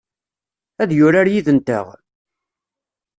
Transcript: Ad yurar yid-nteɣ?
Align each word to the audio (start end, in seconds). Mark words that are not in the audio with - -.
Ad 0.81 0.89
yurar 0.97 1.27
yid-nteɣ? 1.33 1.85